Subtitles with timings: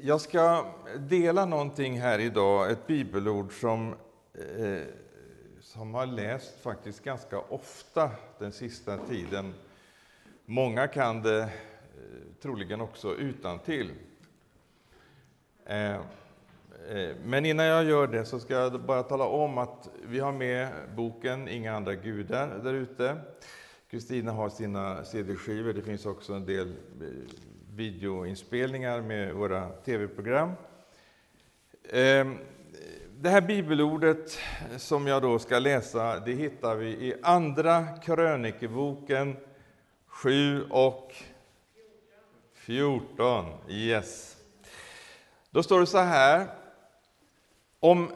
[0.00, 0.66] Jag ska
[0.98, 3.94] dela någonting här idag, ett bibelord som,
[4.34, 4.82] eh,
[5.60, 9.54] som har läst faktiskt ganska ofta den sista tiden.
[10.44, 11.48] Många kan det eh,
[12.42, 13.92] troligen också utan till.
[15.66, 16.00] Eh, eh,
[17.24, 20.68] men innan jag gör det så ska jag bara tala om att vi har med
[20.96, 23.16] boken Inga andra gudar där ute.
[23.90, 26.68] Kristina har sina CD-skivor, det finns också en del
[27.00, 27.46] eh,
[27.76, 30.52] videoinspelningar med våra tv-program.
[31.90, 32.38] Ehm,
[33.18, 34.38] det här bibelordet
[34.76, 39.36] som jag då ska läsa, det hittar vi i Andra krönikeboken
[40.06, 41.14] 7 och
[42.54, 43.44] 14.
[43.68, 44.36] Yes.
[45.50, 46.46] Då står det så här.
[47.80, 48.10] Om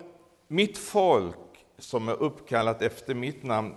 [0.48, 1.36] mitt folk
[1.78, 3.74] som är uppkallat efter mitt namn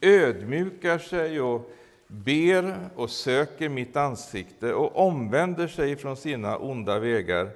[0.00, 1.70] ödmjukar sig och
[2.12, 7.50] ber och söker mitt ansikte och omvänder sig från sina onda vägar,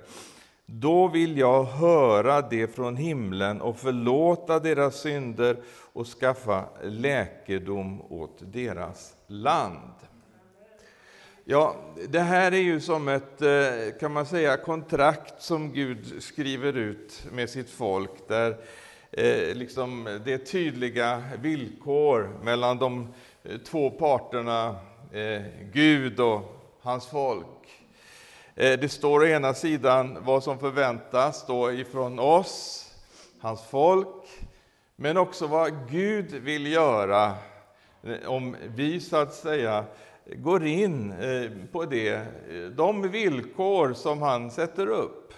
[0.67, 5.57] då vill jag höra det från himlen och förlåta deras synder
[5.93, 9.93] och skaffa läkedom åt deras land.
[11.45, 11.77] Ja,
[12.09, 17.27] det här är ju som ett, eh, kan man säga, kontrakt som Gud skriver ut
[17.33, 18.57] med sitt folk, där
[19.11, 23.15] eh, liksom, det är tydliga villkor mellan de
[23.51, 24.77] Eh, två parterna,
[25.13, 26.41] eh, Gud och
[26.81, 27.47] hans folk.
[28.55, 32.87] Eh, det står å ena sidan vad som förväntas då ifrån oss,
[33.41, 34.25] hans folk,
[34.97, 37.35] men också vad Gud vill göra
[38.27, 39.85] om vi så att säga
[40.25, 41.15] går in
[41.73, 42.27] på det,
[42.77, 45.33] de villkor som han sätter upp.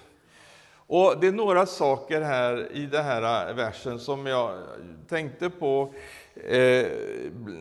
[0.86, 4.58] Och Det är några saker här i den här versen som jag
[5.08, 5.94] tänkte på
[6.44, 6.86] Eh,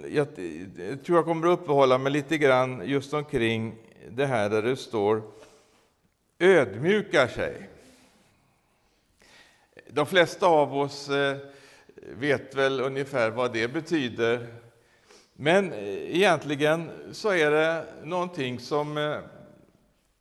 [0.08, 0.36] jag
[1.06, 3.76] tror jag kommer att uppehålla mig lite grann just omkring
[4.10, 5.22] det här där det står
[6.40, 7.70] ödmjukar sig.
[9.90, 11.38] De flesta av oss eh,
[11.96, 14.48] vet väl ungefär vad det betyder.
[15.34, 19.18] Men eh, egentligen så är det någonting som eh,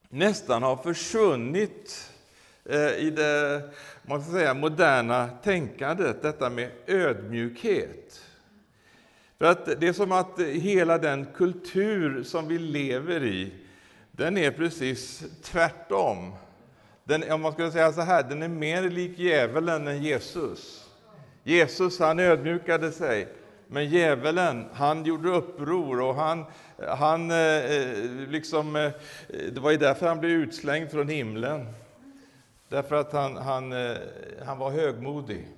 [0.08, 2.12] nästan har försvunnit
[2.98, 3.62] i det
[4.02, 8.25] man ska säga, moderna tänkandet, detta med ödmjukhet.
[9.38, 13.52] För att det är som att hela den kultur som vi lever i,
[14.12, 16.34] den är precis tvärtom.
[17.04, 20.90] Den, om man skulle säga så här, den är mer lik djävulen än Jesus.
[21.44, 23.28] Jesus han ödmjukade sig,
[23.66, 26.44] men djävulen han gjorde uppror och han,
[26.88, 28.92] han eh, eh liksom, eh,
[29.52, 31.66] det var ju därför han blev utslängd från himlen.
[32.68, 33.96] Därför att han, han, eh,
[34.46, 35.48] han var högmodig.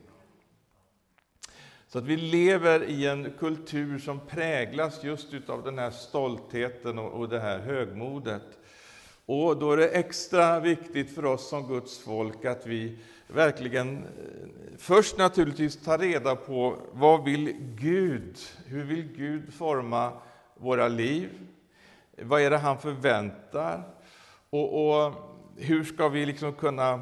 [1.89, 7.29] Så att vi lever i en kultur som präglas just av den här stoltheten och
[7.29, 8.43] det här högmodet.
[9.27, 14.05] Och då är det extra viktigt för oss som Guds folk att vi verkligen eh,
[14.79, 18.39] först naturligtvis tar reda på vad vill Gud?
[18.67, 20.13] Hur vill Gud forma
[20.57, 21.31] våra liv?
[22.23, 23.83] Vad är det han förväntar?
[24.51, 25.15] Och, och
[25.57, 27.01] hur ska vi liksom kunna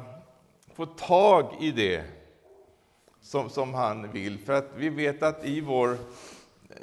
[0.73, 2.03] få tag i det
[3.27, 4.39] som, som han vill.
[4.39, 5.97] För att vi vet att i vår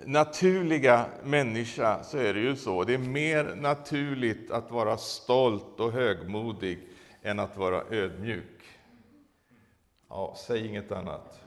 [0.04, 2.84] naturliga människa så är det ju så.
[2.84, 6.78] Det är mer naturligt att vara stolt och högmodig
[7.22, 8.62] än att vara ödmjuk.
[10.08, 11.40] Ja, säg inget annat.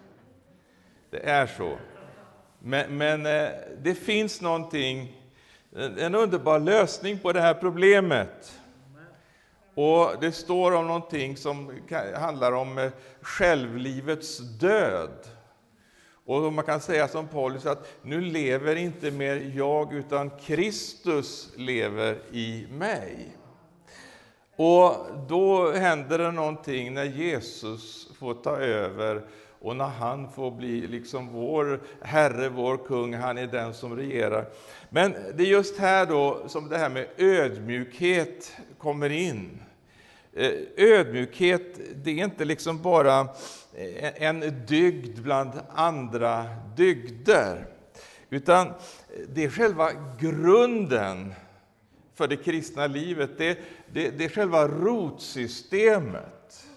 [1.09, 1.77] Det är så.
[2.59, 3.49] Men, men eh,
[3.81, 5.21] det finns någonting,
[5.97, 8.59] en underbar lösning på det här problemet.
[9.77, 11.71] Och Det står om någonting som
[12.15, 15.27] handlar om eh, självlivets död.
[16.25, 22.17] Och Man kan säga som Paulus att nu lever inte mer jag, utan Kristus lever
[22.31, 23.37] i mig.
[24.55, 24.95] Och
[25.27, 29.21] Då händer det någonting när Jesus får ta över
[29.59, 34.45] och när han får bli liksom vår Herre, vår kung, han är den som regerar.
[34.89, 39.59] Men det är just här då som det här med ödmjukhet kommer in.
[40.39, 43.19] Eh, ödmjukhet, det är inte liksom bara
[43.73, 46.45] eh, en dygd bland andra
[46.75, 47.67] dygder,
[48.29, 48.73] utan
[49.29, 49.89] det är själva
[50.19, 51.33] grunden
[52.15, 53.29] för det kristna livet.
[53.37, 53.57] Det,
[53.93, 56.67] det, det är själva rotsystemet.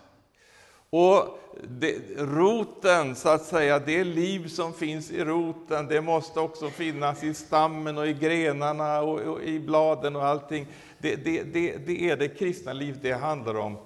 [0.90, 1.38] Och
[1.69, 7.23] det, roten, så att säga, det liv som finns i roten, det måste också finnas
[7.23, 10.67] i stammen och i grenarna och, och i bladen och allting.
[11.00, 13.79] Det, det, det, det är det kristna livet, det handlar om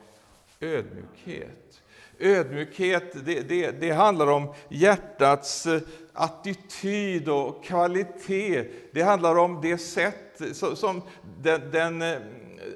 [0.61, 1.82] ödmjukhet.
[2.19, 5.81] Ödmjukhet, det, det, det, handlar om hjärtats eh,
[6.12, 8.64] attityd och kvalitet.
[8.93, 10.40] Det handlar om det sätt
[10.75, 11.02] som
[11.43, 12.19] den, den, eh,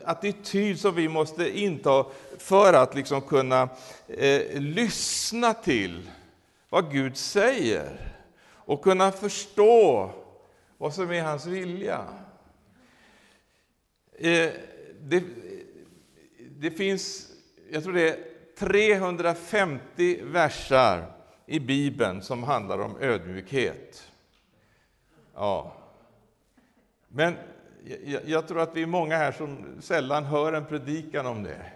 [0.05, 2.07] attityd som vi måste inta
[2.39, 3.69] för att liksom kunna
[4.09, 6.11] eh, lyssna till
[6.69, 8.15] vad Gud säger
[8.55, 10.11] och kunna förstå
[10.79, 12.05] vad som är hans vilja.
[14.19, 14.51] Eh,
[15.01, 15.25] det,
[16.39, 17.33] det finns,
[17.71, 18.19] jag tror det är
[18.59, 21.13] 350 versar
[21.47, 24.13] i Bibeln som handlar om ödmjukhet.
[25.35, 25.73] Ja.
[27.09, 27.35] Men
[28.05, 31.73] jag, jag, tror att vi är många här som sällan hör en predikan om det.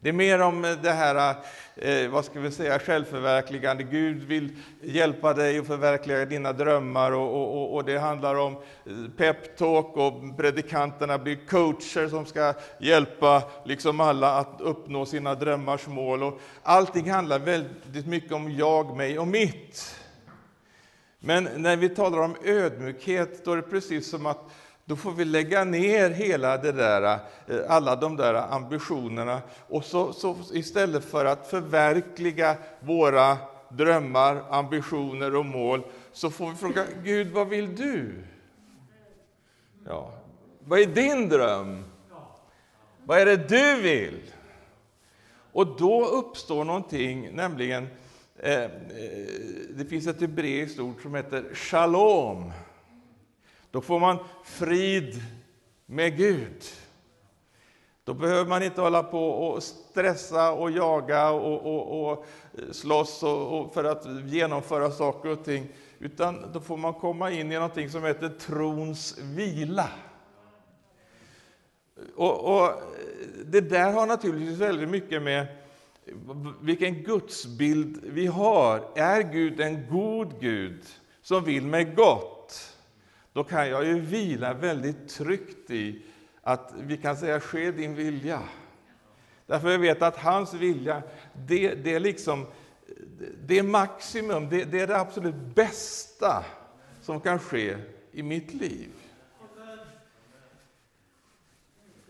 [0.00, 1.34] Det är mer om eh, det här,
[1.76, 3.82] eh, vad ska vi säga, självförverkligande.
[3.82, 8.92] Gud vill hjälpa dig att förverkliga dina drömmar och, och, och det handlar om eh,
[9.16, 16.22] peptalk och predikanterna blir coacher som ska hjälpa liksom alla att uppnå sina drömmars mål.
[16.22, 19.96] Och allting handlar väldigt mycket om jag, mig och mitt.
[21.20, 24.44] Men när vi talar om ödmjukhet, då är det precis som att
[24.88, 30.12] då får vi lägga ner hela det där, eh, alla de där ambitionerna och så,
[30.12, 33.36] så istället för att förverkliga våra
[33.68, 35.82] drömmar, ambitioner och mål
[36.12, 38.14] så får vi fråga Gud, vad vill du?
[39.86, 40.12] Ja.
[40.64, 41.84] Vad är din dröm?
[43.04, 44.32] Vad är det du vill?
[45.52, 47.88] Och då uppstår någonting, nämligen
[48.36, 48.70] eh, eh
[49.70, 52.52] det finns ett hebreiskt ord som heter shalom.
[53.70, 55.22] Då får man frid
[55.86, 56.62] med Gud.
[58.04, 62.26] Då behöver man inte hålla på och stressa och jaga och, och, och
[62.70, 65.68] slåss och, och för att genomföra saker och ting.
[65.98, 69.88] Utan då får man komma in i någonting som heter trons vila.
[72.16, 72.70] Och, och,
[73.44, 75.46] Det där har naturligtvis väldigt mycket med
[76.60, 78.84] vilken gudsbild vi har.
[78.94, 80.84] Är Gud en god Gud
[81.22, 82.37] som vill mig gott?
[83.32, 86.02] Då kan jag ju vila väldigt tryggt i
[86.42, 88.42] att vi kan säga ske din vilja.
[89.46, 91.02] Därför jag vet att hans vilja,
[91.46, 92.46] det, det är liksom
[93.46, 96.44] det är maximum, det, det är det absolut bästa
[97.02, 97.76] som kan ske
[98.12, 98.88] i mitt liv.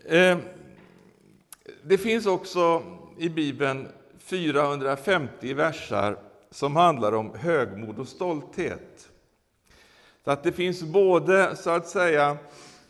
[0.05, 0.37] Eh,
[1.83, 2.83] det finns också
[3.17, 3.87] i Bibeln
[4.17, 6.17] 450 versar
[6.51, 9.08] som handlar om högmod och stolthet.
[10.23, 12.37] Så att det finns både så att säga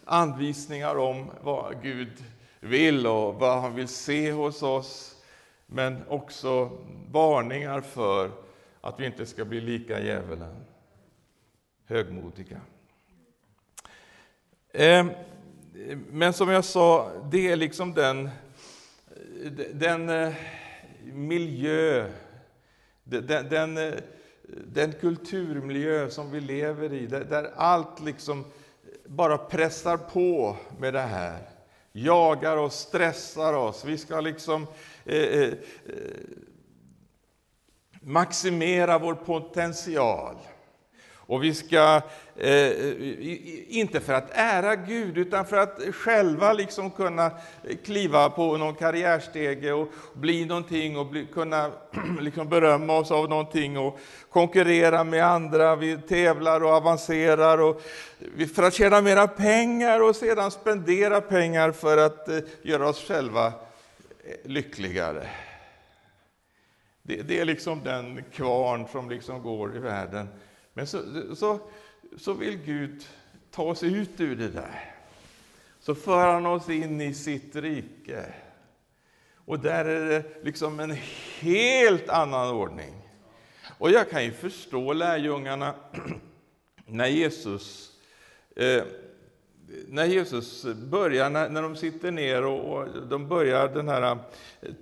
[0.05, 2.23] anvisningar om vad Gud
[2.59, 5.15] vill och vad han vill se hos oss,
[5.65, 6.71] men också
[7.11, 8.31] varningar för
[8.81, 10.65] att vi inte ska bli lika djävulen,
[11.85, 12.61] högmodiga.
[14.71, 15.05] Eh,
[16.09, 18.29] men som jag sa, det är liksom den,
[19.73, 20.33] den eh,
[21.03, 22.09] miljö,
[23.03, 23.93] den, den eh,
[24.67, 28.45] den kulturmiljö som vi lever i, där, där allt liksom
[29.05, 31.49] bara pressar på med det här.
[31.91, 33.85] Jagar oss, stressar oss.
[33.85, 34.67] Vi ska liksom
[35.05, 35.53] eh, eh, eh
[38.01, 40.35] maximera vår potential.
[41.29, 42.01] Och vi ska,
[42.35, 42.71] eh,
[43.67, 47.31] inte för att ära Gud, utan för att själva liksom kunna
[47.85, 51.71] kliva på någon karriärstege och bli någonting och bli, kunna
[52.19, 53.99] liksom berömma oss av någonting och
[54.29, 55.75] konkurrera med andra.
[55.75, 57.81] Vi tävlar och avancerar och
[58.55, 63.47] för att tjäna mera pengar och sedan spendera pengar för att eh, göra oss själva
[63.47, 63.53] eh,
[64.43, 65.27] lyckligare.
[67.03, 70.27] Det, det är liksom den kvarn som liksom går i världen.
[70.73, 71.01] Men så,
[71.35, 71.59] så,
[72.17, 73.05] så vill Gud
[73.51, 74.95] ta oss ut ur det där.
[75.79, 78.25] Så för han oss in i sitt rike.
[79.45, 80.97] Och där är det liksom en
[81.39, 82.93] helt annan ordning.
[83.77, 85.73] Och jag kan ju förstå lärjungarna
[86.85, 87.91] när Jesus,
[88.55, 88.83] eh,
[89.87, 94.17] när Jesus börjar, när, när de sitter ner och, och, de börjar den här eh,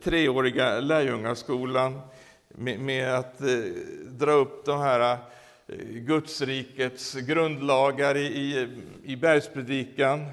[0.03, 2.01] treåriga lärjungaskolan
[2.47, 3.63] med, med att eh,
[4.05, 5.19] dra upp de här eh,
[5.93, 8.67] Gudsrikets grundlagar i, i,
[9.03, 10.25] i bergspredikan.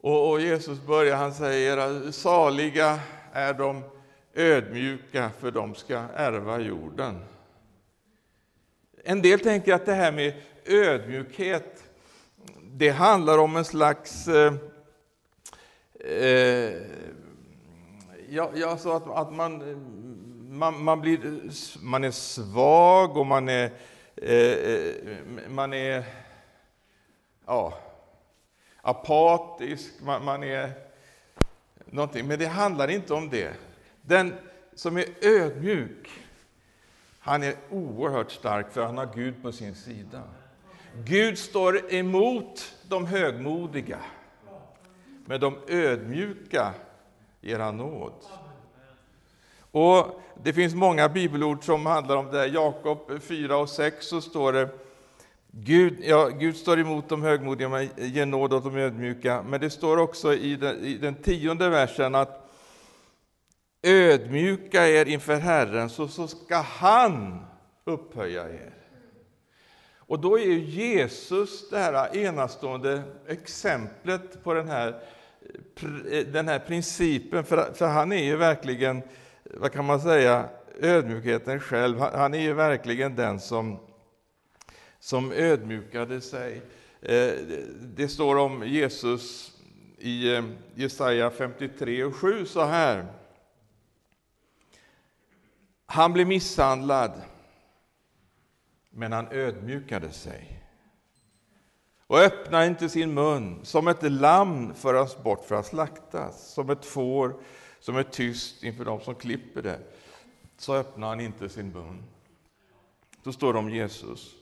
[0.00, 3.00] Och, och, Jesus börjar, han säger, saliga
[3.32, 3.82] är de
[4.34, 7.24] ödmjuka, för de ska ärva jorden.
[9.04, 10.34] En del tänker att det här med
[10.66, 11.84] ödmjukhet,
[12.62, 14.54] det handlar om en slags eh,
[16.04, 16.72] eh,
[18.32, 19.62] Ja, jag sa att, att man,
[20.48, 21.50] man, man, blir,
[21.82, 23.70] man är svag och man är
[24.22, 24.94] Eh, eh,
[25.48, 26.04] man är
[27.46, 27.78] ja,
[28.82, 30.72] apatisk, man, man är
[31.84, 32.26] någonting.
[32.26, 33.52] Men det handlar inte om det.
[34.02, 34.34] Den
[34.74, 36.10] som är ödmjuk,
[37.18, 40.22] han är oerhört stark för han har Gud på sin sida.
[41.04, 43.98] Gud står emot de högmodiga.
[45.24, 46.74] men de ödmjuka
[47.40, 48.12] ger han nåd.
[49.70, 52.38] Och Det finns många bibelord som handlar om det.
[52.38, 52.46] här.
[52.46, 54.68] Jakob 4 och 6 så står det
[55.52, 59.42] Gud, ja, Gud står emot de högmodiga men ger nåd åt de ödmjuka.
[59.42, 62.50] Men det står också i den, i den tionde versen att
[63.82, 67.44] ödmjuka er inför Herren så, så ska han
[67.84, 68.74] upphöja er.
[69.96, 75.00] Och då är Jesus det här enastående exemplet på den här,
[76.32, 79.02] den här principen, för, för han är ju verkligen,
[79.54, 81.98] vad kan man säga, ödmjukheten själv.
[81.98, 83.78] Han är ju verkligen den som,
[84.98, 86.62] som ödmjukade sig.
[87.00, 87.32] Eh,
[87.80, 89.52] det står om Jesus
[89.98, 93.06] i eh, Jesaja 53 och 7 så här.
[95.86, 97.12] Han blev misshandlad
[98.90, 100.62] men han ödmjukade sig
[102.06, 106.84] och öppnade inte sin mun som ett lamm föras bort för att slaktas, som ett
[106.84, 107.40] får
[107.80, 109.78] som är tyst inför dem som klipper det.
[110.56, 112.02] Så öppnar han inte sin mun.
[113.24, 114.34] Så står det om Jesus.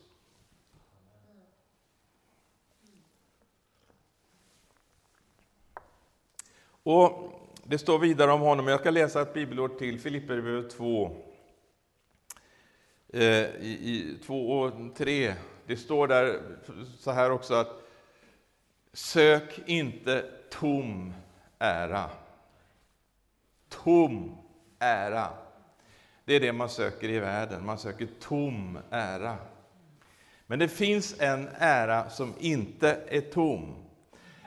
[6.83, 7.33] Och
[7.64, 11.16] Det står vidare om honom, jag ska läsa ett bibelord till, Filipperbrevet 2,
[13.12, 15.35] Eh, i 2 och 3.
[15.66, 16.40] Det står där
[16.99, 17.83] så här också att
[18.92, 21.14] sök inte tom
[21.59, 22.11] ära.
[23.69, 24.37] Tom
[24.79, 25.29] ära.
[26.25, 29.37] Det är det man söker i världen, man söker tom ära.
[30.47, 33.75] Men det finns en ära som inte är tom.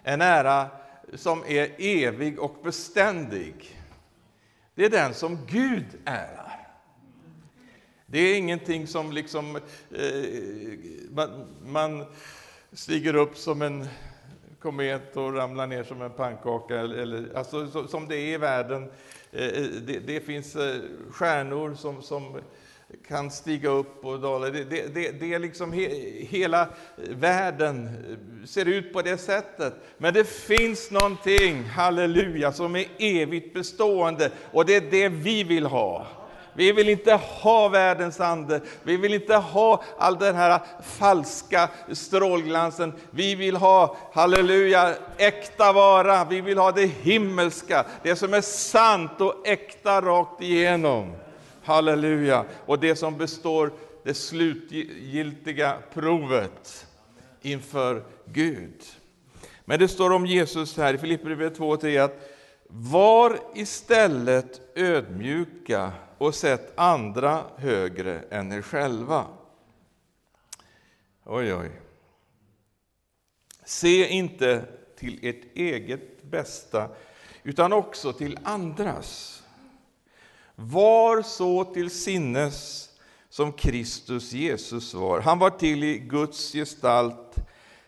[0.03, 0.69] En ära
[1.13, 3.79] som är evig och beständig.
[4.75, 6.67] Det är den som Gud ärar.
[8.05, 9.61] Det är ingenting som liksom, eh,
[11.09, 12.05] man, man,
[12.73, 13.87] stiger upp som en
[14.61, 18.91] komet och ramlar ner som en pannkaka, eller, eller alltså, som det är i världen.
[19.31, 20.75] Eh, eh, det, det, finns eh,
[21.11, 22.41] stjärnor som, som
[23.07, 24.49] kan stiga upp och dala.
[24.49, 25.87] Det, det, det är liksom he,
[26.29, 26.67] hela
[27.09, 29.73] världen eh, ser ut på det sättet.
[29.97, 35.65] Men det finns någonting, halleluja, som är evigt bestående och det är det vi vill
[35.65, 36.07] ha.
[36.53, 42.93] Vi vill inte ha världens ande, vi vill inte ha all den här falska strålglansen.
[43.11, 49.21] Vi vill ha, halleluja, äkta vara, vi vill ha det himmelska, det som är sant
[49.21, 51.13] och äkta rakt igenom.
[51.63, 52.45] Halleluja!
[52.65, 53.71] Och det som består
[54.03, 56.87] det slutgiltiga provet
[57.41, 58.83] inför Gud.
[59.65, 62.31] Men det står om Jesus här i Filipperbrevet 2 och 3 att
[62.67, 65.91] var istället ödmjuka
[66.21, 69.27] och sätt andra högre än er själva.
[71.25, 71.71] Oj, oj.
[73.65, 74.65] Se inte
[74.97, 76.89] till ert eget bästa,
[77.43, 79.43] utan också till andras.
[80.55, 82.89] Var så till sinnes
[83.29, 85.21] som Kristus Jesus var.
[85.21, 87.35] Han var till i Guds gestalt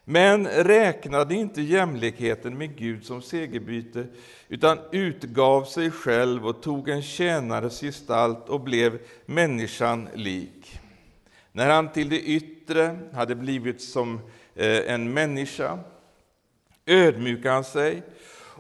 [0.06, 4.08] men räknade inte jämlikheten med Gud som segerbyte,
[4.48, 10.80] utan utgav sig själv och tog en tjänares gestalt och blev människan lik.
[11.52, 14.20] När han till det yttre hade blivit som
[14.56, 15.80] eh, en människa
[16.86, 18.04] ödmjukade han sig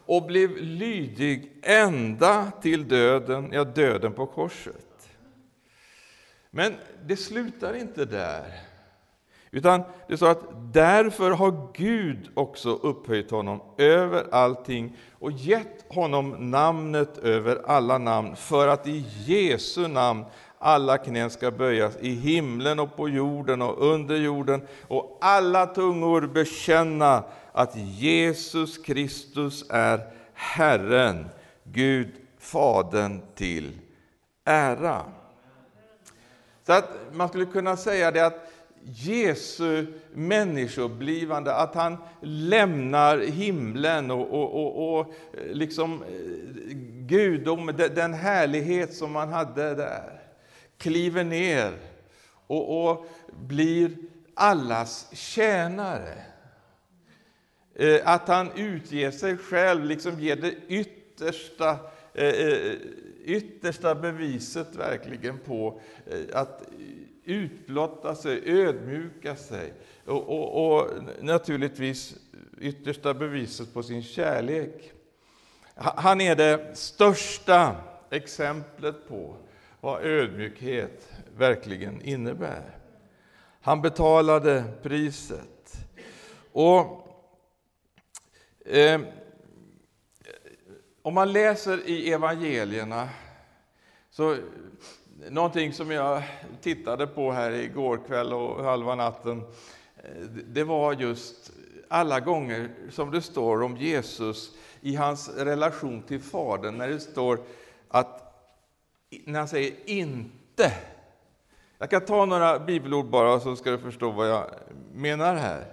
[0.05, 5.09] och blev lydig ända till döden, ja, döden på korset.
[6.51, 6.73] Men
[7.05, 8.72] det slutar inte där.
[9.55, 16.51] Utan det står att därför har Gud också upphöjt honom över allting och gett honom
[16.51, 20.25] namnet över alla namn, för att i Jesu namn
[20.57, 26.21] alla knän ska böjas i himlen och på jorden och under jorden och alla tungor
[26.21, 29.99] bekänna att Jesus Kristus är
[30.33, 31.29] Herren,
[31.63, 33.71] Gud Fadern till
[34.45, 35.01] ära.
[36.65, 38.49] Så att man skulle kunna säga det att
[38.85, 46.09] Jesu människoblivande, att han lämnar himlen och, och, och, och eh, liksom eh,
[47.07, 50.21] gudom, den härlighet som han hade där,
[50.77, 51.73] kliver ner
[52.47, 53.05] och, och
[53.47, 53.91] blir
[54.33, 56.13] allas tjänare.
[57.75, 61.77] Eh, att han utger sig själv, liksom ger det yttersta,
[63.25, 65.81] yttersta beviset verkligen på
[66.33, 66.61] att
[67.25, 69.73] utblotta sig, ödmjuka sig
[70.05, 70.89] och, och, och,
[71.21, 72.15] naturligtvis
[72.59, 74.91] yttersta beviset på sin kärlek.
[75.75, 77.75] Han är det största
[78.09, 79.35] exemplet på
[79.81, 82.77] vad ödmjukhet verkligen innebär.
[83.61, 85.87] Han betalade priset.
[86.51, 87.07] Och
[88.65, 89.01] eh,
[91.01, 93.09] om man läser i evangelierna,
[94.09, 94.37] så
[95.29, 96.23] någonting som jag
[96.61, 99.43] tittade på här igår kväll och halva natten,
[100.45, 101.51] det var just
[101.87, 104.51] alla gånger som det står om Jesus
[104.81, 107.39] i hans relation till Fadern, när det står
[107.87, 108.43] att,
[109.25, 110.73] när han säger inte.
[111.77, 114.45] Jag kan ta några bibelord bara, så ska du förstå vad jag
[114.93, 115.65] menar här.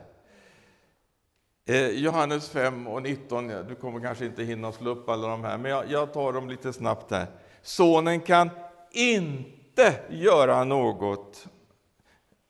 [1.66, 5.58] Eh, Johannes 5 och 19, du kommer kanske inte hinna slå upp alla de här,
[5.58, 7.26] men jag, jag tar dem lite snabbt här.
[7.62, 8.50] Sonen kan
[8.92, 11.46] inte göra något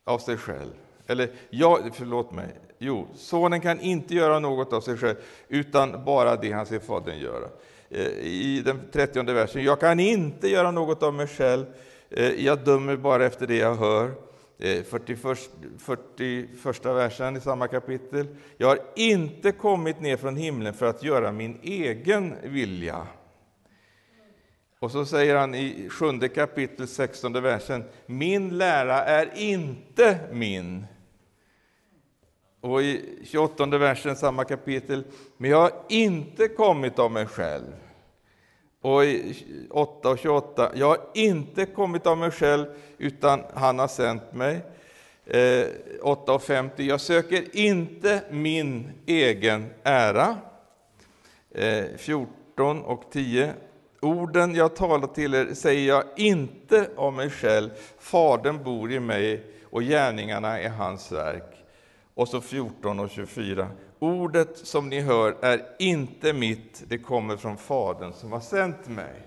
[0.04, 0.70] av sig själv.
[1.06, 2.48] Eller, ja, förlåt mig.
[2.78, 5.16] Jo, sonen kan inte göra något av sig själv,
[5.48, 7.48] utan bara det han ser Fadern göra.
[7.88, 11.64] Eh, I den 30 versen, jag kan inte göra något av mig själv,
[12.10, 14.10] eh, jag dömer bara efter det jag hör.
[14.58, 15.38] Eh, 41,
[15.78, 18.26] 41 versen i samma kapitel.
[18.56, 23.06] Jag har inte kommit ner från himlen för att göra min egen vilja.
[24.80, 30.86] Och så säger han i sjunde kapitel, 16 versen, min lära är inte min.
[32.60, 35.04] Och i 28 versen, samma kapitel,
[35.36, 37.72] men jag har inte kommit av mig själv.
[38.80, 39.36] Och i
[39.70, 42.66] 8 och 28, jag har inte kommit av mig själv,
[42.98, 44.60] utan han har sänt mig.
[45.24, 45.66] Eh,
[46.02, 50.36] 8 och 50, jag söker inte min egen ära.
[51.50, 53.54] Eh, 14 och 10,
[54.00, 59.44] orden jag talar till er säger jag inte om mig själv, Fadern bor i mig
[59.70, 61.64] och gärningarna är hans verk.
[62.14, 63.68] Och så 14 och 24.
[63.98, 69.26] Ordet som ni hör är inte mitt, det kommer från Fadern som har sänt mig.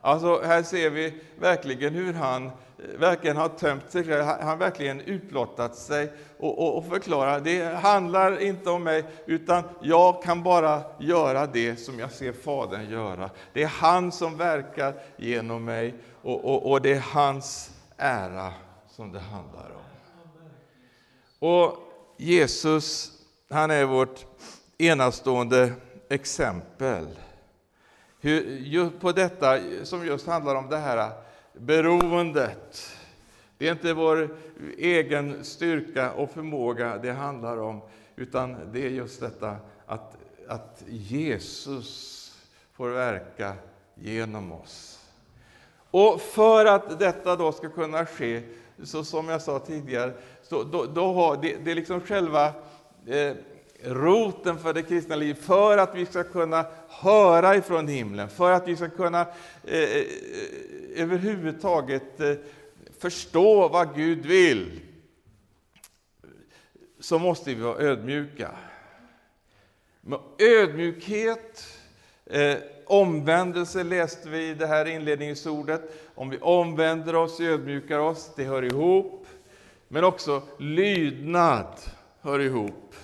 [0.00, 5.76] Alltså, här ser vi verkligen hur han verkligen har tömt sig själv, han verkligen utlottat
[5.76, 11.46] sig och, och, och förklarar, det handlar inte om mig, utan jag kan bara göra
[11.46, 13.30] det som jag ser Fadern göra.
[13.52, 18.52] Det är han som verkar genom mig och, och, och det är hans ära
[18.88, 19.82] som det handlar om.
[21.38, 21.78] Och
[22.16, 23.12] Jesus,
[23.50, 24.26] han är vårt
[24.78, 25.72] enastående
[26.08, 27.06] exempel.
[28.20, 31.25] Hur, på detta som just handlar om det här
[31.58, 32.96] beroendet.
[33.58, 34.36] Det är inte vår
[34.78, 37.80] egen styrka och förmåga det handlar om,
[38.16, 40.16] utan det är just detta att,
[40.48, 42.22] att Jesus
[42.72, 43.54] får verka
[43.94, 45.02] genom oss.
[45.90, 48.42] Och för att detta då ska kunna ske,
[48.84, 52.46] så som jag sa tidigare, så då, då har det, det är liksom själva
[53.06, 53.36] eh,
[53.84, 58.68] roten för det kristna livet, för att vi ska kunna höra ifrån himlen, för att
[58.68, 59.20] vi ska kunna
[59.64, 60.04] eh, eh,
[60.96, 62.34] överhuvudtaget eh,
[62.98, 64.80] förstå vad Gud vill,
[67.00, 68.50] så måste vi vara ödmjuka.
[70.00, 71.66] Med ödmjukhet,
[72.26, 76.10] eh, omvändelse läste vi i det här inledningsordet.
[76.14, 79.26] Om vi omvänder oss, ödmjukar oss, det hör ihop.
[79.88, 81.66] Men också lydnad
[82.20, 82.94] hör ihop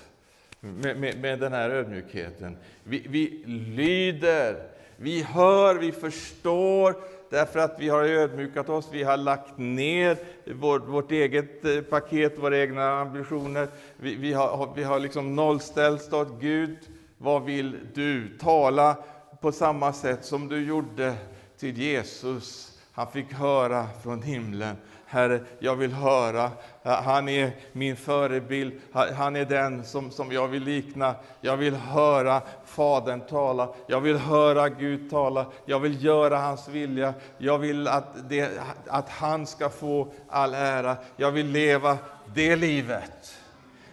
[0.64, 2.56] med, med, med den här ödmjukheten.
[2.84, 4.56] Vi, vi lyder,
[4.96, 6.94] vi hör, vi förstår,
[7.30, 10.16] därför att vi har ödmjukat oss, vi har lagt ner
[10.54, 13.68] vår, vårt eget eh, paket, våra egna ambitioner.
[13.96, 16.28] Vi, vi har, vi har liksom nollställt oss.
[16.40, 16.78] Gud,
[17.18, 18.38] vad vill du?
[18.38, 18.96] Tala
[19.40, 21.14] på samma sätt som du gjorde
[21.58, 22.78] till Jesus.
[22.92, 24.76] Han fick höra från himlen.
[25.12, 26.50] Herre, jag vill höra.
[26.82, 28.80] Eh, han är min förebild.
[29.16, 31.14] Han är den som, som jag vill likna.
[31.40, 33.68] Jag vill höra Fadern tala.
[33.86, 35.46] Jag vill höra Gud tala.
[35.64, 37.14] Jag vill göra hans vilja.
[37.38, 38.50] Jag vill att, det,
[38.86, 40.96] att han ska få all ära.
[41.16, 41.98] Jag vill leva
[42.34, 43.34] det livet.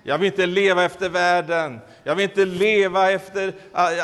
[0.03, 1.79] Jag vill inte leva efter världen.
[2.03, 3.53] Jag vill inte leva efter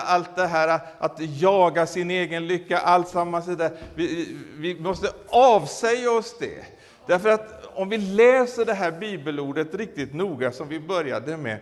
[0.05, 3.71] allt det här att jaga sin egen lycka, alltsammans det där.
[3.95, 6.74] Vi, vi måste avsäga oss det.
[7.07, 11.57] Därför att om vi läser det här bibelordet riktigt noga som vi började med,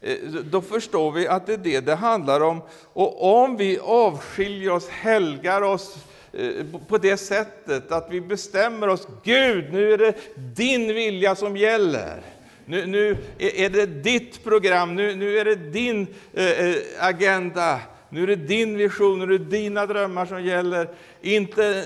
[0.00, 2.62] eh, då förstår vi att det är det det handlar om.
[2.92, 5.96] Och om vi avskiljer oss, helgar oss
[6.32, 6.50] eh,
[6.88, 12.22] på det sättet att vi bestämmer oss, Gud, nu är det din vilja som gäller.
[12.64, 17.80] Nu, nu är det ditt program, nu, nu är det din eh, agenda.
[18.16, 20.88] Nu är det din vision, nu är det dina drömmar som gäller.
[21.20, 21.84] Inte,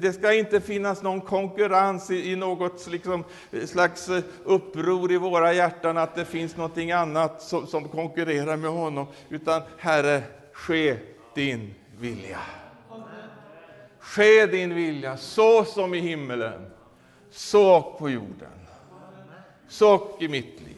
[0.00, 5.52] det ska inte finnas någon konkurrens i, något liksom, eh, slags eh, uppror i våra
[5.52, 9.06] hjärtan, att det finns någonting annat som, som konkurrerar med honom.
[9.28, 10.96] Utan Herre, ske
[11.34, 12.40] din vilja.
[13.98, 16.70] Ske din vilja, så som i himmelen,
[17.30, 18.66] så på jorden.
[19.68, 20.71] Så i mitt liv.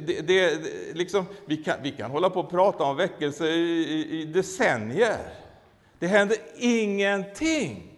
[0.00, 3.82] Det, det, det, liksom, vi, kan, vi kan hålla på och prata om väckelse i,
[3.82, 5.18] i, i decennier.
[5.98, 7.88] Det händer ingenting.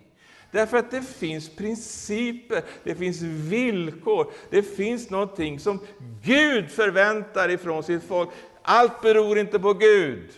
[0.50, 5.80] Därför att det finns principer, det finns villkor, det finns någonting som
[6.22, 8.28] Gud förväntar ifrån sitt folk.
[8.62, 10.30] Allt beror inte på Gud,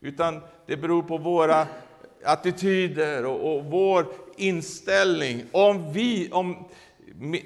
[0.00, 1.66] utan det beror på våra
[2.24, 5.44] attityder och, och vår inställning.
[5.52, 6.68] Om vi, om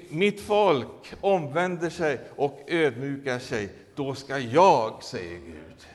[0.09, 5.87] mitt folk omvänder sig och ödmjukar sig, då ska jag, säger Gud.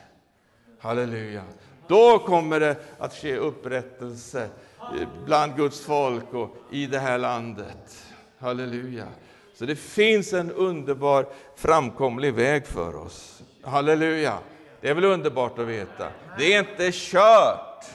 [0.79, 1.43] Halleluja.
[1.87, 8.05] Då kommer det att ske upprättelse eh, bland Guds folk och i det här landet.
[8.37, 9.07] Halleluja.
[9.55, 13.43] Så det finns en underbar framkomlig väg för oss.
[13.63, 14.37] Halleluja.
[14.81, 16.07] Det är väl underbart att veta.
[16.37, 17.85] Det är inte kört.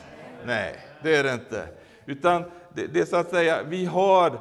[0.45, 1.69] Nej, det är det inte.
[2.07, 2.45] Utan
[2.79, 4.41] det, det är så att säga, vi har,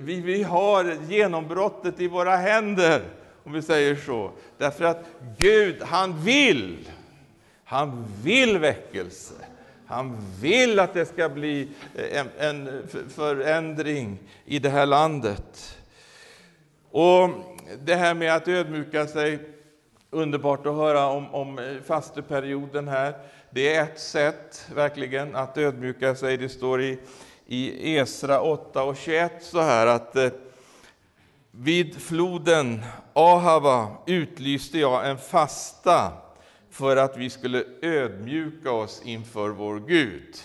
[0.00, 3.02] vi, vi har genombrottet i våra händer,
[3.44, 4.30] om vi säger så.
[4.58, 5.04] Därför att
[5.38, 6.88] Gud, han vill.
[7.64, 9.34] Han vill väckelse.
[9.86, 11.68] Han vill att det ska bli
[12.12, 15.78] en, en förändring i det här landet.
[16.90, 17.30] Och
[17.84, 19.38] det här med att ödmjuka sig,
[20.10, 23.14] underbart att höra om, om fasteperioden här.
[23.50, 26.36] Det är ett sätt verkligen att ödmjuka sig.
[26.36, 26.98] Det står i,
[27.46, 30.30] i Esra 8 och 21 så här att eh,
[31.50, 36.12] vid floden Ahava utlyste jag en fasta
[36.70, 40.36] för att vi skulle ödmjuka oss inför vår Gud.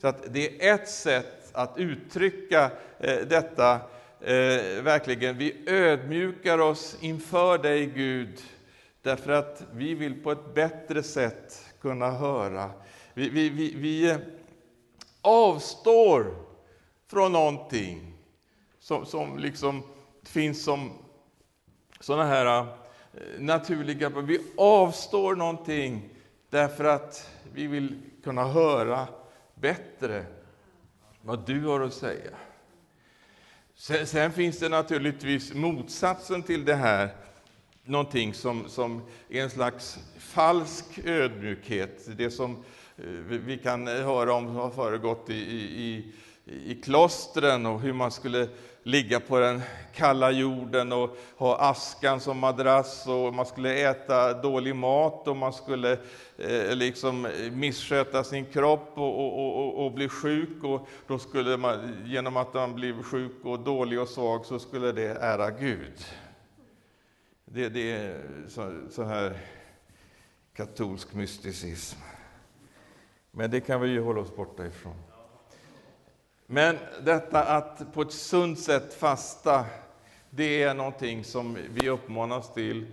[0.00, 3.72] Så att det är ett sätt att uttrycka eh, detta
[4.20, 5.38] eh, verkligen.
[5.38, 8.40] Vi ödmjukar oss inför dig Gud,
[9.02, 12.70] därför att vi vill på ett bättre sätt kunna höra.
[13.14, 14.16] Vi, vi, vi, vi eh,
[15.26, 16.34] avstår
[17.06, 18.12] från någonting
[18.78, 19.82] som, som liksom
[20.22, 20.90] finns som
[22.00, 22.66] sådana här eh,
[23.38, 24.08] naturliga.
[24.08, 26.08] Vi avstår någonting
[26.50, 29.08] därför att vi vill kunna höra
[29.54, 30.24] bättre
[31.22, 32.30] vad du har att säga.
[33.74, 37.08] Sen, sen, finns det naturligtvis motsatsen till det här,
[37.84, 42.08] någonting som, som är en slags falsk ödmjukhet.
[42.16, 42.60] Det som eh,
[42.98, 46.12] Eh, vi kan eh, höra om som har föregått i, i,
[46.44, 48.48] i klostren och hur man skulle
[48.82, 49.62] ligga på den
[49.94, 55.52] kalla jorden och ha askan som madrass och man skulle äta dålig mat och man
[55.52, 55.92] skulle
[56.38, 60.64] eh, liksom eh, missköta sin kropp och, och, och, och, bli sjuk.
[60.64, 64.92] Och då skulle man, genom att man blev sjuk och dålig och svag så skulle
[64.92, 66.04] det ära Gud.
[67.44, 69.38] Det, det är så, så här
[70.54, 71.98] katolsk mysticism.
[73.36, 74.94] Men det kan vi ju hålla oss borta ifrån.
[76.46, 79.64] Men detta att på ett sunt sätt fasta,
[80.30, 82.86] det är någonting som vi uppmanas till.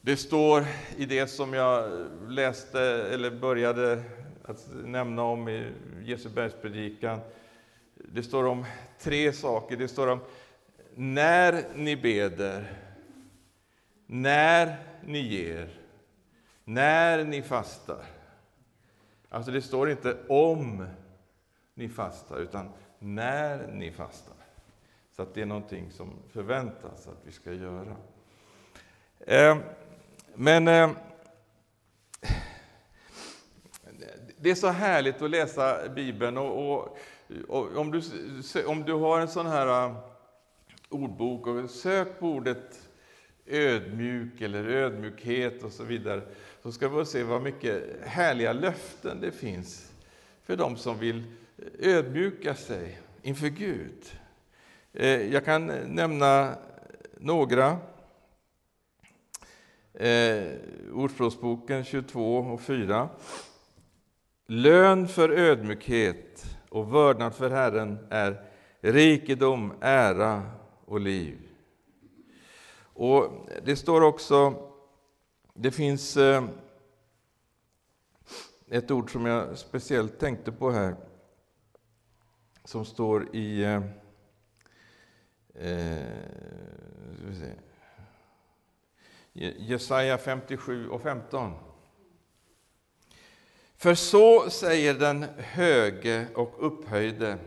[0.00, 0.64] Det står
[0.96, 1.90] i det som jag
[2.28, 4.02] läste, eller började
[4.44, 7.20] att nämna om i Jesu bergspredikan.
[7.94, 8.64] Det står om
[8.98, 9.76] tre saker.
[9.76, 10.20] Det står om
[10.94, 12.72] när ni beder,
[14.06, 15.68] när ni ger,
[16.64, 18.13] när ni fastar.
[19.34, 20.86] Alltså det står inte om
[21.74, 22.68] ni fastar, utan
[22.98, 24.36] när ni fastar.
[25.16, 27.96] Så att det är någonting som förväntas att vi ska göra.
[29.20, 29.58] Eh,
[30.34, 30.90] men eh,
[34.36, 36.38] det är så härligt att läsa Bibeln.
[36.38, 36.98] Och, och,
[37.48, 38.02] och, om, du,
[38.66, 39.96] om du har en sån här ehm,
[40.88, 42.83] ordbok, och sök på ordet
[43.46, 46.22] ödmjuk eller ödmjukhet och så vidare,
[46.62, 49.92] så ska vi se vad mycket härliga löften det finns
[50.42, 51.22] för de som vill
[51.78, 54.18] ödmjuka sig inför Gud.
[54.92, 56.54] Eh, jag kan nämna
[57.18, 57.76] några.
[59.94, 60.44] Eh,
[60.92, 63.08] Ordspråksboken 22 och 4.
[64.46, 68.42] Lön för ödmjukhet och vördnad för Herren är
[68.80, 70.42] rikedom, ära
[70.84, 71.38] och liv.
[72.94, 74.54] Och Det står också,
[75.54, 76.44] det finns eh,
[78.68, 80.96] ett ord som jag speciellt tänkte på här
[82.64, 83.82] som står i eh,
[85.54, 86.24] eh
[89.56, 91.52] Jesaja 57 och 15.
[93.76, 97.38] För så säger den höge och upphöjde,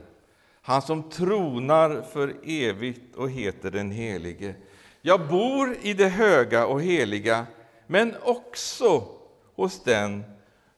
[0.62, 4.56] han som tronar för evigt och heter den helige.
[5.02, 7.46] Jag bor i det höga och heliga,
[7.88, 9.08] men också
[9.56, 10.24] hos den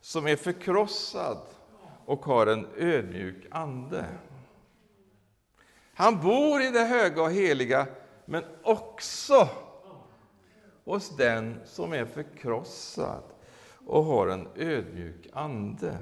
[0.02, 1.38] som är förkrossad
[2.06, 4.06] och har en ödmjuk ande.
[5.94, 7.88] Han bor i det höga och heliga,
[8.26, 9.50] men också
[10.86, 13.24] hos den som är förkrossad
[13.86, 15.98] och har en ödmjuk ande.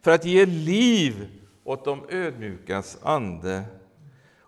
[0.00, 3.64] För att ge liv åt de ödmjukas ande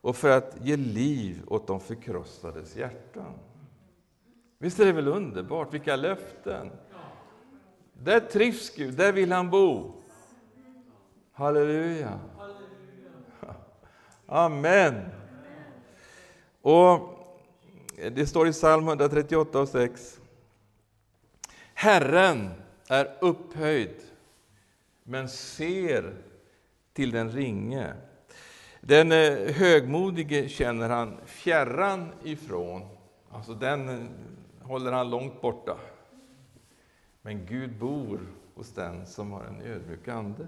[0.07, 3.38] och för att ge liv åt de förkrossades hjärtan.
[4.59, 5.75] Visst är det väl underbart?
[5.75, 6.71] Vilka löften!
[7.92, 9.92] Där trivs Gud, där vill han bo.
[11.33, 12.21] Halleluja!
[14.27, 15.09] Amen!
[16.62, 17.19] Och
[17.97, 20.21] Det står i psalm 138 och 6.
[21.75, 22.51] Herren
[22.88, 24.01] är upphöjd,
[25.03, 26.14] men ser
[26.92, 27.95] till den ringe.
[28.88, 32.83] Den eh, högmodige känner han fjärran ifrån,
[33.31, 34.07] alltså den eh,
[34.62, 35.77] håller han långt borta.
[37.22, 38.20] Men Gud bor
[38.55, 40.46] hos den som har en ödmjuk ande.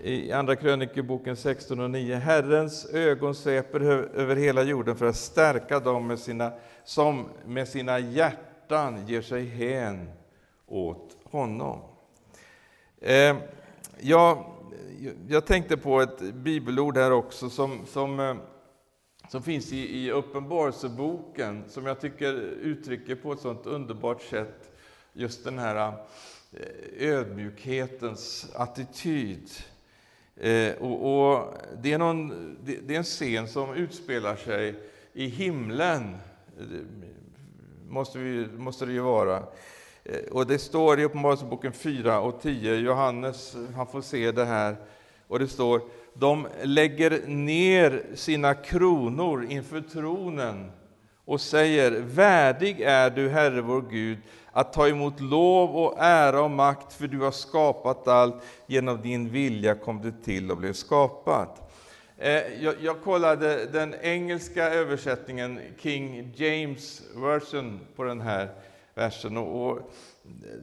[0.00, 2.14] I Andra krönikeboken 16 och 9.
[2.14, 6.52] Herrens ögon sveper över hela jorden för att stärka dem med sina,
[6.84, 10.10] som med sina hjärtan ger sig hän
[10.66, 11.80] åt honom.
[13.00, 13.36] Eh,
[14.00, 14.55] jag,
[15.28, 18.36] jag tänkte på ett bibelord här också som, som, eh,
[19.28, 24.72] som finns i, i Uppenbarelseboken, som jag tycker uttrycker på ett sådant underbart sätt
[25.12, 25.92] just den här
[26.52, 29.50] eh, ödmjukhetens attityd.
[30.36, 32.28] Eh, och, och det, är någon,
[32.64, 34.74] det, det, är en scen som utspelar sig
[35.12, 36.16] i himlen,
[37.88, 39.42] måste, vi, måste det ju vara.
[40.08, 44.76] Eh, och det står i Uppenbarelseboken 4 och 10, Johannes han får se det här,
[45.28, 45.80] och det står
[46.14, 50.70] de lägger ner sina kronor inför tronen
[51.24, 54.18] och säger Värdig är du, Herre vår Gud,
[54.52, 58.34] att ta emot lov och ära och makt, för du har skapat allt.
[58.66, 61.72] Genom din vilja kom det till och blev skapat.
[62.18, 68.48] Eh, jag, jag kollade den engelska översättningen, King James version, på den här
[68.96, 69.36] versen.
[69.36, 69.90] Och, och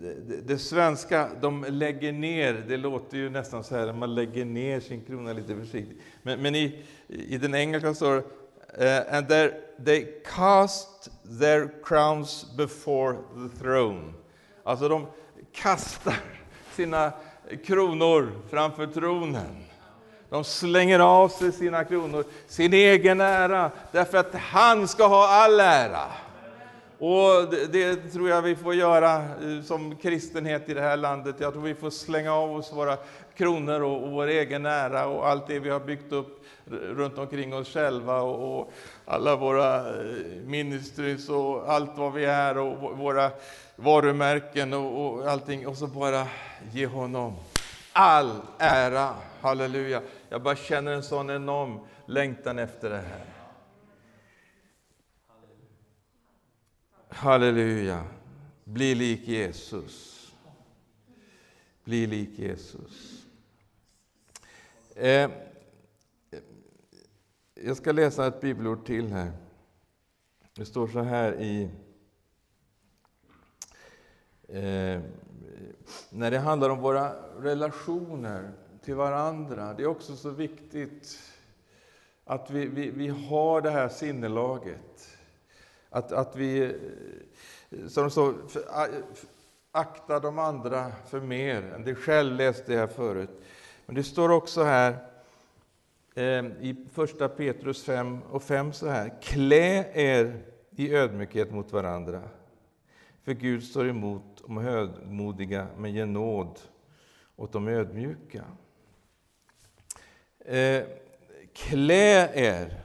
[0.01, 4.79] det, det, svenska, de lägger ner, det låter ju nästan så här, man lägger ner
[4.79, 6.01] sin krona lite försiktigt.
[6.23, 8.23] Men, men i, i den engelska står det
[8.79, 9.27] Uh, and
[9.85, 14.13] they cast their crowns before the throne.
[14.63, 15.07] Alltså de
[15.51, 16.15] kastar
[16.75, 17.11] sina
[17.65, 19.65] kronor framför tronen.
[20.29, 25.59] De slänger av sig sina kronor, sin egen ära, därför att han ska ha all
[25.59, 26.11] ära.
[27.05, 31.35] Och det, det, tror jag vi får göra eh, som kristenhet i det här landet.
[31.39, 32.97] Jag tror vi får slänga av oss våra
[33.35, 37.53] kronor och, och vår egen ära och allt det vi har byggt upp runt omkring
[37.53, 38.73] oss själva och, och
[39.05, 43.31] alla våra eh, ministries och allt vad vi är och våra
[43.75, 46.27] varumärken och, och allting och så bara
[46.71, 47.33] ge honom
[47.93, 49.09] all ära.
[49.41, 50.01] Halleluja.
[50.29, 53.32] Jag bara känner en sån enorm längtan efter det här.
[57.13, 58.03] Halleluja.
[58.63, 60.27] Bli lik Jesus.
[61.83, 63.25] Bli lik Jesus.
[64.95, 65.31] Eh,
[67.53, 69.31] jag ska läsa ett bibelord till här.
[70.53, 71.69] Det står så här i...
[74.47, 75.01] Eh,
[76.09, 78.51] när det handlar om våra relationer
[78.83, 81.19] till varandra, det är också så viktigt
[82.23, 85.12] att vi, vi, vi har det här sinnelaget.
[85.93, 88.35] Att, att vi, eh, som så, eh,
[89.71, 93.29] akta de andra för mer än dig själv, läste jag förut.
[93.85, 94.95] Men det står också här
[96.13, 99.21] eh, i första Petrus 5 och 5 så här.
[99.21, 100.41] Klä er
[100.75, 102.21] i ödmjukhet mot varandra.
[103.23, 106.59] För Gud står emot de högmodiga, men ger nåd
[107.35, 108.43] åt de ödmjuka.
[110.39, 110.83] Eh,
[111.53, 112.83] klä er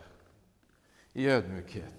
[1.12, 1.98] i ödmjukhet.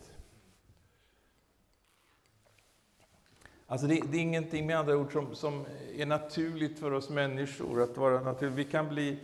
[3.71, 7.81] Alltså det, det, är ingenting med andra ord som, som, är naturligt för oss människor
[7.81, 8.55] att vara naturligt.
[8.55, 9.19] Vi kan bli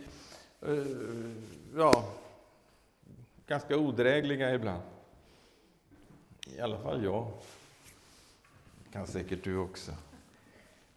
[0.68, 1.32] uh,
[1.76, 2.12] ja,
[3.46, 4.82] ganska odrägliga ibland.
[6.56, 7.32] I alla fall jag.
[8.92, 9.92] kan säkert du också.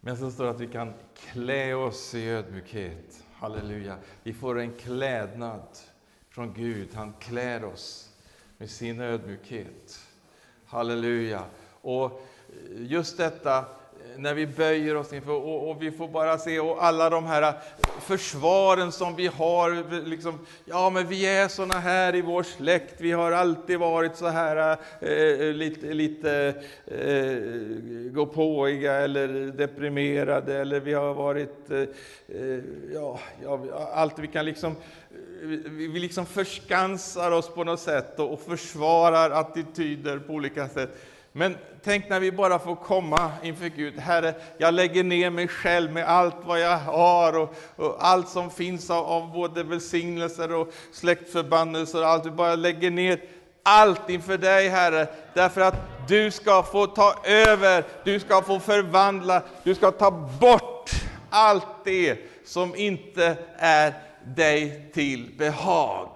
[0.00, 3.24] Men så står det att vi kan klä oss i ödmjukhet.
[3.32, 3.96] Halleluja.
[4.22, 5.78] Vi får en klädnad
[6.28, 6.94] från Gud.
[6.94, 8.14] Han klär oss
[8.58, 10.00] med sin ödmjukhet.
[10.64, 11.44] Halleluja.
[11.80, 12.26] Och
[12.76, 13.64] just detta eh,
[14.16, 17.42] när vi böjer oss inför, och, och, vi får bara se och alla de här
[17.42, 17.54] eh,
[18.00, 20.04] försvaren som vi har.
[20.04, 24.26] Liksom, ja, men vi är såna här i vår släkt, vi har alltid varit så
[24.26, 26.54] här eh, eh lite, lite
[26.86, 27.36] eh,
[28.12, 31.84] gåpåiga eller deprimerade, eller vi har varit, eh,
[32.94, 34.76] ja, ja, allt vi kan liksom
[35.42, 40.90] vi liksom förskansar oss på något sätt och försvarar attityder på olika sätt.
[41.32, 43.98] Men tänk när vi bara får komma inför Gud.
[43.98, 48.50] Herre, jag lägger ner mig själv med allt vad jag har och, och allt som
[48.50, 52.00] finns av, av, både välsignelser och släktförbannelser.
[52.00, 52.26] Och allt.
[52.26, 53.20] Vi bara lägger ner
[53.62, 59.42] allt inför dig, Herre, därför att du ska få ta över, du ska få förvandla,
[59.64, 60.90] du ska ta bort
[61.30, 66.08] allt det som inte är dig till behag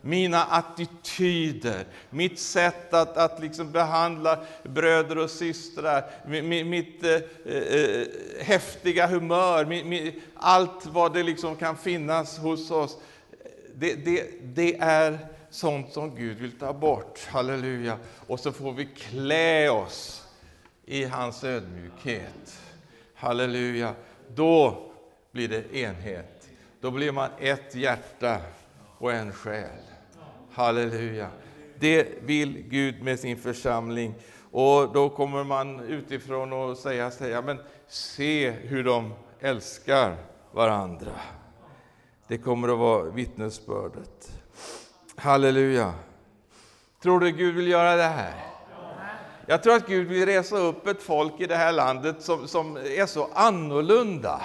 [0.00, 7.14] mina attityder, mitt sätt att, att liksom behandla bröder och systrar, mitt, mitt eh,
[7.54, 8.06] eh,
[8.40, 12.98] häftiga humör, mitt, mitt, allt vad det liksom kan finnas hos oss.
[13.74, 15.18] Det, det, det är
[15.50, 17.26] sånt som Gud vill ta bort.
[17.28, 17.98] Halleluja!
[18.26, 20.26] Och så får vi klä oss
[20.86, 22.58] i hans ödmjukhet.
[23.14, 23.94] Halleluja!
[24.34, 24.84] Då
[25.32, 26.48] blir det enhet.
[26.80, 28.40] Då blir man ett hjärta
[28.98, 29.87] och en själ.
[30.58, 31.28] Halleluja.
[31.78, 34.14] Det vill Gud med sin församling.
[34.50, 40.16] Och då kommer man utifrån och säga, säga men se hur de älskar
[40.52, 41.10] varandra.
[42.28, 44.32] Det kommer att vara vittnesbördet.
[45.16, 45.94] Halleluja.
[47.02, 48.34] Tror du Gud vill göra det här?
[49.46, 52.76] Jag tror att Gud vill resa upp ett folk i det här landet som, som
[52.76, 54.40] är så annorlunda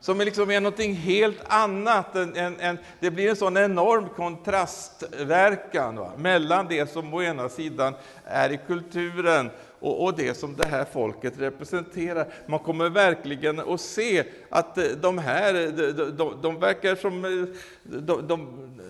[0.00, 2.16] som är, liksom är någonting helt annat.
[2.16, 6.12] Än, än, än, det blir en sån enorm kontrastverkan va?
[6.16, 10.84] mellan det som å ena sidan är i kulturen och, och, det som det här
[10.92, 12.26] folket representerar.
[12.46, 17.24] Man kommer verkligen att se att eh, de här, eh, de, de, de verkar som,
[17.24, 18.48] eh, de, de,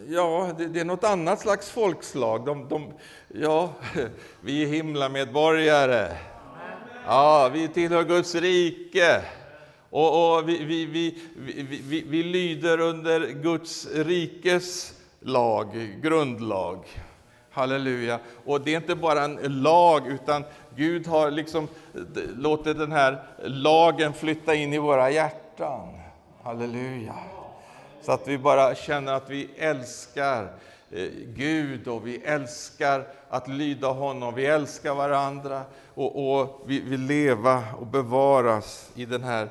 [0.08, 2.46] ja, det är något annat slags folkslag.
[2.46, 2.92] De, de,
[3.28, 3.72] ja,
[4.40, 6.08] vi är himlamedborgare.
[7.06, 9.22] Ja, vi tillhör Guds rike.
[9.90, 16.84] Och, och vi, vi, vi, vi, vi lyder under Guds rikes lag, grundlag.
[17.50, 18.18] Halleluja.
[18.44, 20.44] Och det är inte bara en lag, utan
[20.76, 21.68] Gud har liksom
[22.36, 25.88] låtit den här lagen flytta in i våra hjärtan.
[26.42, 27.14] Halleluja.
[28.02, 30.42] Så att vi bara känner att vi älskar
[30.90, 35.62] eh, Gud och vi älskar att lyda honom, vi älskar varandra
[35.94, 39.48] och, och vi vill leva och bevaras i den här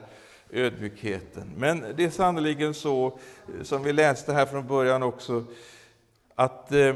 [0.49, 1.53] ödmjukheten.
[1.57, 5.45] Men det är sannerligen så, eh, som vi läste här från början också,
[6.35, 6.95] att eh,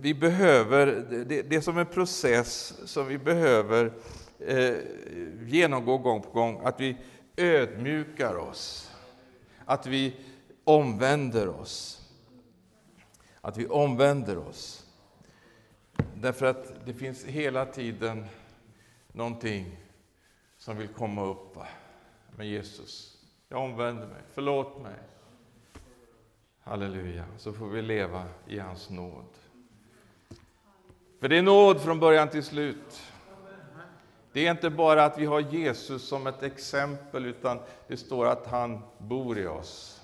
[0.00, 0.86] vi behöver,
[1.28, 3.92] det, det är som en process som vi behöver
[4.38, 4.74] eh,
[5.42, 6.96] genomgå gång på gång, att vi
[7.36, 8.92] ödmjukar oss,
[9.64, 10.16] att vi
[10.64, 12.00] omvänder oss.
[13.40, 14.86] Att vi omvänder oss.
[16.14, 18.26] Därför att det finns hela tiden
[19.12, 19.76] någonting
[20.58, 21.56] som vill komma upp.
[21.56, 21.66] Va?
[22.36, 23.16] Men Jesus.
[23.48, 24.94] Jag omvänder mig, förlåt mig.
[26.62, 29.24] Halleluja, så får vi leva i hans nåd.
[31.20, 33.02] För det är nåd från början till slut.
[34.32, 38.46] Det är inte bara att vi har Jesus som ett exempel, utan det står att
[38.46, 40.02] han bor i oss.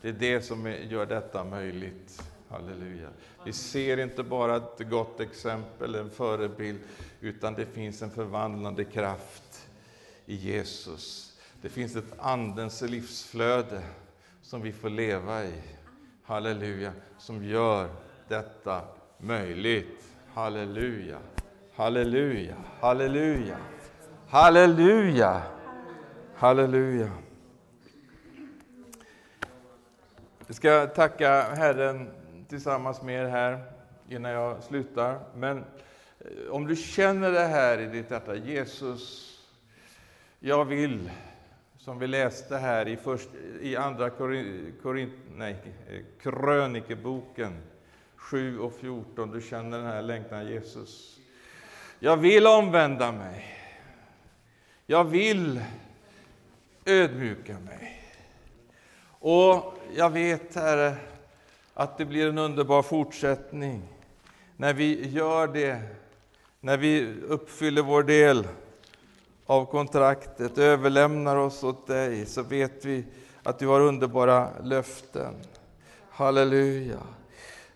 [0.00, 2.22] Det är det som gör detta möjligt.
[2.48, 3.08] Halleluja.
[3.44, 6.80] Vi ser inte bara ett gott exempel, en förebild,
[7.20, 9.68] utan det finns en förvandlande kraft
[10.26, 11.33] i Jesus.
[11.64, 13.82] Det finns ett Andens livsflöde
[14.42, 15.62] som vi får leva i.
[16.24, 17.88] Halleluja, som gör
[18.28, 18.80] detta
[19.18, 20.04] möjligt.
[20.34, 21.18] Halleluja,
[21.74, 23.56] halleluja, halleluja,
[24.28, 25.42] halleluja,
[26.34, 27.10] halleluja.
[30.46, 32.10] Vi ska tacka Herren
[32.48, 33.72] tillsammans med er här
[34.08, 35.20] innan jag slutar.
[35.36, 39.30] Men eh, om du känner det här i ditt hjärta, Jesus,
[40.40, 41.10] jag vill
[41.84, 43.28] som vi läste här i, först,
[43.60, 44.10] i andra
[45.36, 45.56] nej,
[45.88, 47.62] eh, krönikeboken
[48.16, 49.30] 7 och 14.
[49.30, 51.18] Du känner den här längtan, Jesus.
[51.98, 53.44] Jag vill omvända mig.
[54.86, 55.60] Jag vill
[56.84, 58.02] ödmjuka mig.
[59.08, 60.96] Och jag vet, Herre,
[61.74, 63.82] att det blir en underbar fortsättning
[64.56, 65.82] när vi gör det,
[66.60, 68.46] när vi uppfyller vår del
[69.46, 73.04] av kontraktet, överlämnar oss åt dig, så vet vi
[73.42, 75.34] att du har underbara löften.
[76.10, 76.98] Halleluja.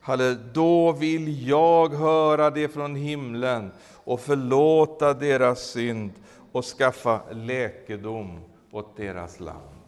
[0.00, 0.38] Halleluja.
[0.52, 3.70] Då vill jag höra det från himlen
[4.04, 6.12] och förlåta deras synd
[6.52, 8.40] och skaffa läkedom
[8.70, 9.78] åt deras land.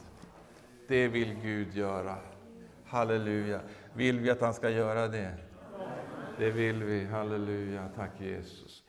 [0.89, 2.15] Det vill Gud göra.
[2.87, 3.61] Halleluja.
[3.95, 5.35] Vill vi att han ska göra det?
[6.39, 7.05] Det vill vi.
[7.05, 7.89] Halleluja.
[7.97, 8.80] Tack Jesus.